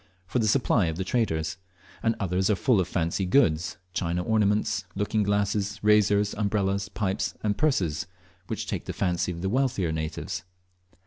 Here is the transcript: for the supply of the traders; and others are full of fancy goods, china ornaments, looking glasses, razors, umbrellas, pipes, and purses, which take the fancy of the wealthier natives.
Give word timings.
for 0.25 0.39
the 0.39 0.47
supply 0.47 0.87
of 0.87 0.97
the 0.97 1.03
traders; 1.03 1.57
and 2.01 2.15
others 2.19 2.49
are 2.49 2.55
full 2.55 2.79
of 2.81 2.87
fancy 2.87 3.23
goods, 3.23 3.77
china 3.93 4.23
ornaments, 4.23 4.83
looking 4.95 5.21
glasses, 5.21 5.79
razors, 5.83 6.33
umbrellas, 6.33 6.89
pipes, 6.89 7.35
and 7.43 7.55
purses, 7.55 8.07
which 8.47 8.65
take 8.65 8.85
the 8.85 8.93
fancy 8.93 9.31
of 9.31 9.43
the 9.43 9.47
wealthier 9.49 9.91
natives. 9.91 10.43